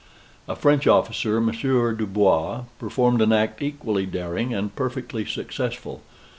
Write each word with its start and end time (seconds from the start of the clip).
A 0.47 0.55
French 0.55 0.87
officer, 0.87 1.39
Monsieur 1.39 1.93
du 1.93 2.07
Bois, 2.07 2.63
performed 2.79 3.21
an 3.21 3.31
act 3.31 3.61
equally 3.61 4.07
daring, 4.07 4.51
and 4.51 4.75
perfectly 4.75 5.25
successful. 5.25 6.01